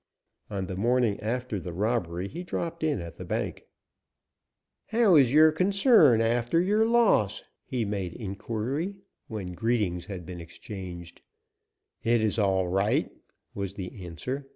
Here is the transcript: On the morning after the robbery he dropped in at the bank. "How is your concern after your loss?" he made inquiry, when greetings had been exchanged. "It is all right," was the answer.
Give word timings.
On 0.49 0.65
the 0.65 0.75
morning 0.75 1.19
after 1.19 1.59
the 1.59 1.73
robbery 1.73 2.27
he 2.27 2.41
dropped 2.43 2.83
in 2.83 2.99
at 3.01 3.17
the 3.17 3.23
bank. 3.23 3.67
"How 4.87 5.15
is 5.15 5.31
your 5.31 5.51
concern 5.51 6.21
after 6.21 6.59
your 6.59 6.87
loss?" 6.87 7.43
he 7.63 7.85
made 7.85 8.13
inquiry, 8.13 8.95
when 9.27 9.53
greetings 9.53 10.05
had 10.05 10.25
been 10.25 10.41
exchanged. 10.41 11.21
"It 12.01 12.19
is 12.19 12.39
all 12.39 12.67
right," 12.67 13.11
was 13.53 13.75
the 13.75 14.03
answer. 14.03 14.47